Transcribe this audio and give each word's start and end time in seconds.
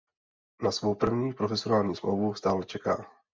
Na 0.63 0.71
svou 0.71 0.95
první 0.95 1.33
profesionální 1.33 1.95
smlouvu 1.95 2.33
stále 2.33 2.65
čeká. 2.65 3.05